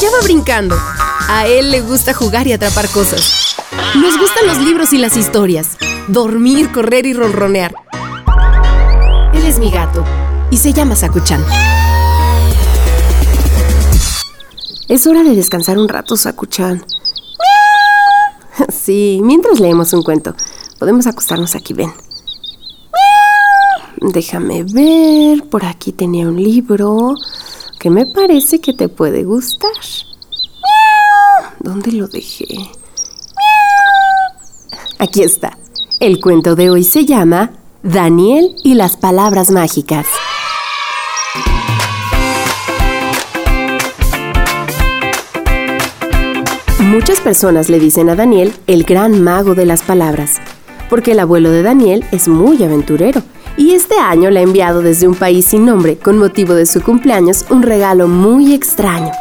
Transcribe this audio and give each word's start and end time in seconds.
Allá 0.00 0.12
va 0.12 0.24
brincando. 0.24 0.78
A 1.28 1.46
él 1.46 1.70
le 1.70 1.82
gusta 1.82 2.14
jugar 2.14 2.46
y 2.46 2.54
atrapar 2.54 2.88
cosas. 2.88 3.54
Nos 3.96 4.18
gustan 4.18 4.46
los 4.46 4.56
libros 4.56 4.94
y 4.94 4.96
las 4.96 5.14
historias. 5.14 5.76
Dormir, 6.08 6.72
correr 6.72 7.04
y 7.04 7.12
ronronear. 7.12 7.74
Él 9.34 9.44
es 9.44 9.58
mi 9.58 9.70
gato 9.70 10.02
y 10.50 10.56
se 10.56 10.72
llama 10.72 10.96
Sakuchan. 10.96 11.44
Es 14.88 15.06
hora 15.06 15.22
de 15.22 15.36
descansar 15.36 15.76
un 15.76 15.86
rato, 15.86 16.16
Sakuchan. 16.16 16.82
Sí, 18.72 19.20
mientras 19.22 19.60
leemos 19.60 19.92
un 19.92 20.02
cuento. 20.02 20.34
Podemos 20.78 21.06
acostarnos 21.06 21.54
aquí, 21.54 21.74
ven. 21.74 21.92
Déjame 24.00 24.62
ver. 24.62 25.46
Por 25.50 25.66
aquí 25.66 25.92
tenía 25.92 26.26
un 26.26 26.42
libro 26.42 27.16
que 27.80 27.88
me 27.88 28.04
parece 28.04 28.60
que 28.60 28.74
te 28.74 28.90
puede 28.90 29.24
gustar. 29.24 29.72
¿Dónde 31.60 31.92
lo 31.92 32.06
dejé? 32.08 32.46
Aquí 34.98 35.22
está. 35.22 35.56
El 35.98 36.20
cuento 36.20 36.56
de 36.56 36.68
hoy 36.68 36.84
se 36.84 37.06
llama 37.06 37.52
Daniel 37.82 38.54
y 38.62 38.74
las 38.74 38.98
palabras 38.98 39.50
mágicas. 39.50 40.06
Muchas 46.80 47.20
personas 47.20 47.70
le 47.70 47.80
dicen 47.80 48.10
a 48.10 48.14
Daniel 48.14 48.52
el 48.66 48.84
gran 48.84 49.22
mago 49.22 49.54
de 49.54 49.64
las 49.64 49.80
palabras, 49.80 50.36
porque 50.90 51.12
el 51.12 51.20
abuelo 51.20 51.50
de 51.50 51.62
Daniel 51.62 52.04
es 52.12 52.28
muy 52.28 52.62
aventurero 52.62 53.22
y 53.60 53.72
este 53.74 53.98
año 53.98 54.30
le 54.30 54.40
ha 54.40 54.42
enviado 54.42 54.80
desde 54.80 55.06
un 55.06 55.14
país 55.14 55.44
sin 55.44 55.66
nombre, 55.66 55.98
con 55.98 56.16
motivo 56.16 56.54
de 56.54 56.64
su 56.64 56.80
cumpleaños, 56.80 57.44
un 57.50 57.60
regalo 57.60 58.08
muy 58.08 58.54
extraño. 58.54 59.12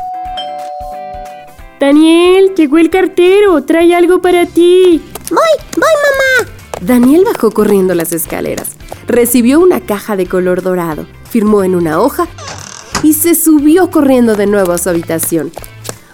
Daniel, 1.77 2.53
llegó 2.55 2.77
el 2.77 2.89
cartero, 2.89 3.61
trae 3.65 3.93
algo 3.93 4.21
para 4.21 4.45
ti. 4.45 5.01
Voy, 5.29 5.39
voy, 5.75 5.81
mamá. 5.83 6.51
Daniel 6.79 7.25
bajó 7.25 7.51
corriendo 7.51 7.93
las 7.95 8.13
escaleras, 8.13 8.77
recibió 9.07 9.59
una 9.59 9.81
caja 9.81 10.15
de 10.15 10.25
color 10.25 10.61
dorado, 10.61 11.05
firmó 11.29 11.65
en 11.65 11.75
una 11.75 11.99
hoja 11.99 12.25
y 13.03 13.15
se 13.15 13.35
subió 13.35 13.91
corriendo 13.91 14.35
de 14.35 14.47
nuevo 14.47 14.71
a 14.71 14.77
su 14.77 14.89
habitación. 14.89 15.51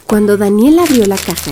Cuando 0.08 0.36
Daniel 0.36 0.80
abrió 0.80 1.06
la 1.06 1.18
caja, 1.18 1.52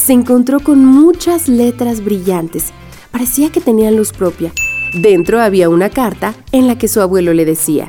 se 0.00 0.12
encontró 0.12 0.60
con 0.60 0.84
muchas 0.84 1.48
letras 1.48 2.04
brillantes. 2.04 2.66
Parecía 3.10 3.50
que 3.50 3.60
tenían 3.60 3.96
luz 3.96 4.12
propia. 4.12 4.52
Dentro 4.96 5.42
había 5.42 5.68
una 5.68 5.90
carta 5.90 6.34
en 6.52 6.66
la 6.66 6.78
que 6.78 6.88
su 6.88 7.02
abuelo 7.02 7.34
le 7.34 7.44
decía, 7.44 7.88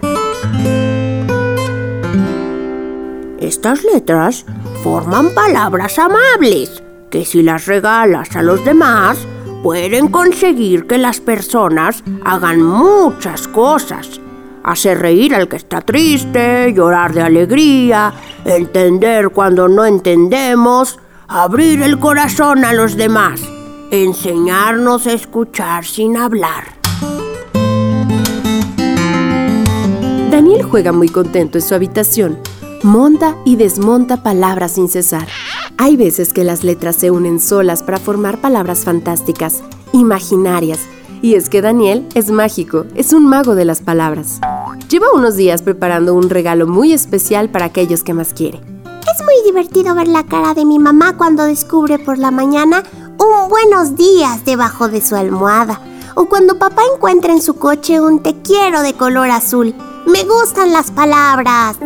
Estas 3.40 3.84
letras 3.86 4.46
forman 4.84 5.34
palabras 5.34 5.98
amables 6.00 6.84
que 7.10 7.24
si 7.24 7.44
las 7.44 7.66
regalas 7.66 8.36
a 8.36 8.42
los 8.42 8.66
demás 8.66 9.26
pueden 9.64 10.10
conseguir 10.10 10.86
que 10.86 10.98
las 10.98 11.22
personas 11.22 12.04
hagan 12.26 12.62
muchas 12.62 13.48
cosas 13.48 14.20
hacer 14.68 15.00
reír 15.00 15.34
al 15.34 15.48
que 15.48 15.56
está 15.56 15.80
triste, 15.80 16.74
llorar 16.74 17.14
de 17.14 17.22
alegría, 17.22 18.14
entender 18.44 19.30
cuando 19.30 19.70
no 19.70 19.86
entendemos, 19.86 21.00
abrir 21.30 21.82
el 21.84 22.00
corazón 22.00 22.66
a 22.66 22.74
los 22.74 22.98
demás, 22.98 23.42
enseñarnos 23.92 25.08
a 25.08 25.14
escuchar 25.14 25.86
sin 25.86 26.18
hablar. 26.18 26.77
Daniel 30.38 30.62
juega 30.62 30.92
muy 30.92 31.10
contento 31.10 31.58
en 31.58 31.64
su 31.64 31.74
habitación. 31.74 32.38
Monta 32.84 33.36
y 33.44 33.56
desmonta 33.56 34.22
palabras 34.22 34.74
sin 34.74 34.88
cesar. 34.88 35.28
Hay 35.80 35.98
veces 35.98 36.32
que 36.32 36.44
las 36.44 36.64
letras 36.64 36.96
se 36.96 37.10
unen 37.10 37.40
solas 37.40 37.82
para 37.82 37.98
formar 37.98 38.40
palabras 38.40 38.84
fantásticas, 38.84 39.64
imaginarias, 39.94 40.82
y 41.24 41.34
es 41.34 41.50
que 41.50 41.64
Daniel 41.64 42.08
es 42.14 42.30
mágico, 42.30 42.86
es 42.94 43.14
un 43.14 43.26
mago 43.26 43.56
de 43.56 43.66
las 43.66 43.82
palabras. 43.82 44.40
Lleva 44.88 45.08
unos 45.12 45.38
días 45.38 45.64
preparando 45.64 46.14
un 46.14 46.30
regalo 46.30 46.68
muy 46.68 46.94
especial 46.94 47.50
para 47.50 47.66
aquellos 47.66 48.04
que 48.04 48.14
más 48.14 48.36
quiere. 48.36 48.62
Es 49.12 49.26
muy 49.26 49.44
divertido 49.44 49.96
ver 49.96 50.08
la 50.08 50.24
cara 50.24 50.54
de 50.54 50.66
mi 50.66 50.78
mamá 50.78 51.18
cuando 51.18 51.46
descubre 51.46 51.98
por 51.98 52.20
la 52.20 52.30
mañana 52.30 52.84
un 53.18 53.50
buenos 53.50 53.96
días 53.96 54.46
debajo 54.46 54.88
de 54.88 55.02
su 55.02 55.16
almohada. 55.16 55.82
O 56.14 56.26
cuando 56.26 56.60
papá 56.60 56.84
encuentra 56.94 57.34
en 57.34 57.42
su 57.42 57.56
coche 57.56 58.00
un 58.00 58.22
te 58.22 58.36
quiero 58.44 58.84
de 58.84 58.94
color 58.94 59.32
azul. 59.32 59.74
Me 60.08 60.24
gustan 60.24 60.72
las 60.72 60.92
palabras. 60.92 61.78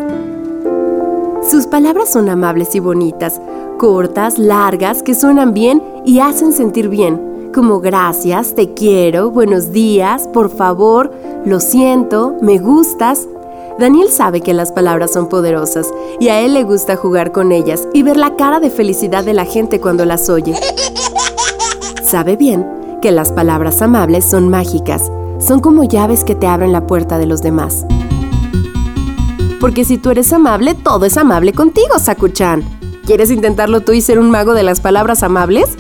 Sus 1.49 1.67
palabras 1.67 2.11
son 2.11 2.29
amables 2.29 2.75
y 2.75 2.79
bonitas, 2.79 3.41
cortas, 3.77 4.37
largas, 4.37 5.03
que 5.03 5.15
suenan 5.15 5.53
bien 5.53 5.81
y 6.05 6.19
hacen 6.19 6.53
sentir 6.53 6.87
bien 6.87 7.31
como 7.53 7.81
gracias, 7.81 8.55
te 8.55 8.73
quiero, 8.73 9.29
buenos 9.29 9.73
días, 9.73 10.29
por 10.29 10.49
favor, 10.49 11.11
lo 11.43 11.59
siento, 11.59 12.37
me 12.41 12.59
gustas. 12.59 13.27
Daniel 13.77 14.09
sabe 14.09 14.39
que 14.39 14.53
las 14.53 14.71
palabras 14.71 15.11
son 15.11 15.27
poderosas 15.27 15.87
y 16.21 16.29
a 16.29 16.39
él 16.39 16.53
le 16.53 16.63
gusta 16.63 16.95
jugar 16.95 17.33
con 17.33 17.51
ellas 17.51 17.89
y 17.93 18.03
ver 18.03 18.15
la 18.15 18.37
cara 18.37 18.61
de 18.61 18.69
felicidad 18.69 19.25
de 19.25 19.33
la 19.33 19.43
gente 19.43 19.81
cuando 19.81 20.05
las 20.05 20.29
oye. 20.29 20.55
Sabe 22.03 22.37
bien 22.37 22.65
que 23.01 23.11
las 23.11 23.33
palabras 23.33 23.81
amables 23.81 24.23
son 24.23 24.47
mágicas, 24.47 25.11
son 25.39 25.59
como 25.59 25.83
llaves 25.83 26.23
que 26.23 26.35
te 26.35 26.47
abren 26.47 26.71
la 26.71 26.87
puerta 26.87 27.17
de 27.17 27.25
los 27.25 27.41
demás. 27.41 27.85
Porque 29.61 29.85
si 29.85 29.99
tú 29.99 30.09
eres 30.09 30.33
amable, 30.33 30.73
todo 30.73 31.05
es 31.05 31.17
amable 31.17 31.53
contigo, 31.53 31.99
Sakuchan. 31.99 32.63
¿Quieres 33.05 33.29
intentarlo 33.29 33.81
tú 33.81 33.91
y 33.91 34.01
ser 34.01 34.17
un 34.17 34.31
mago 34.31 34.55
de 34.55 34.63
las 34.63 34.81
palabras 34.81 35.21
amables? 35.21 35.77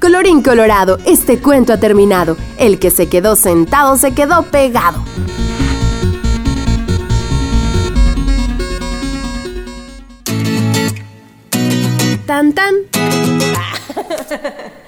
Colorín 0.00 0.42
colorado, 0.42 0.98
este 1.04 1.38
cuento 1.38 1.74
ha 1.74 1.80
terminado. 1.80 2.38
El 2.56 2.78
que 2.78 2.90
se 2.90 3.10
quedó 3.10 3.36
sentado 3.36 3.98
se 3.98 4.12
quedó 4.12 4.42
pegado. 4.44 5.04
Tan 12.26 12.54
tan. 12.54 12.74